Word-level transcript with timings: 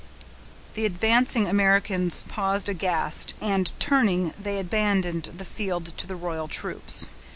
The 0.73 0.87
advancing 0.87 1.47
Americans 1.47 2.25
paused 2.27 2.67
aghast, 2.69 3.35
and, 3.39 3.71
turning, 3.79 4.33
they 4.35 4.57
abandoned 4.59 5.25
the 5.25 5.45
field 5.45 5.95
to 5.97 6.07
the 6.07 6.15
royal 6.15 6.47
troops. 6.47 7.05